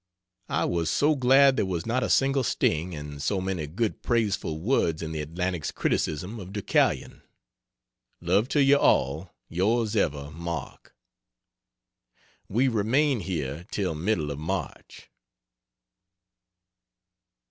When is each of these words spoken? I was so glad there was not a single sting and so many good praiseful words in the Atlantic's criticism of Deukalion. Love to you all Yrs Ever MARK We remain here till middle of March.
I 0.49 0.65
was 0.65 0.89
so 0.89 1.15
glad 1.15 1.57
there 1.57 1.65
was 1.67 1.85
not 1.85 2.01
a 2.01 2.09
single 2.09 2.41
sting 2.43 2.95
and 2.95 3.21
so 3.21 3.39
many 3.39 3.67
good 3.67 4.01
praiseful 4.01 4.59
words 4.59 5.03
in 5.03 5.11
the 5.11 5.21
Atlantic's 5.21 5.69
criticism 5.69 6.39
of 6.39 6.51
Deukalion. 6.51 7.21
Love 8.19 8.47
to 8.47 8.63
you 8.63 8.77
all 8.77 9.35
Yrs 9.51 9.95
Ever 9.95 10.31
MARK 10.31 10.95
We 12.49 12.67
remain 12.67 13.19
here 13.19 13.67
till 13.69 13.93
middle 13.93 14.31
of 14.31 14.39
March. 14.39 15.11